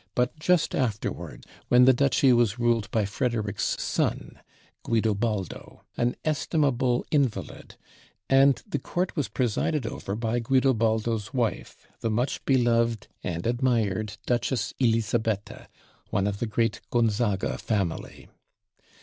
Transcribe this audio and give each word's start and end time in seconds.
but 0.15 0.35
just 0.39 0.73
afterward, 0.73 1.45
when 1.67 1.85
the 1.85 1.93
duchy 1.93 2.33
was 2.33 2.57
ruled 2.57 2.89
by 2.89 3.05
Frederic's 3.05 3.79
son 3.79 4.39
Guidobaldo 4.83 5.81
an 5.95 6.15
estimable 6.25 7.05
invalid 7.11 7.75
and 8.27 8.63
the 8.67 8.79
court 8.79 9.15
was 9.15 9.27
presided 9.27 9.85
over 9.85 10.15
by 10.15 10.39
Guidobaldo's 10.39 11.35
wife, 11.35 11.85
the 11.99 12.09
much 12.09 12.43
beloved 12.45 13.09
and 13.23 13.45
admired 13.45 14.17
Duchess 14.25 14.73
Elisabetta, 14.81 15.67
one 16.09 16.25
of 16.25 16.39
the 16.39 16.47
great 16.47 16.81
Gonzaga 16.89 17.59
family. 17.59 18.27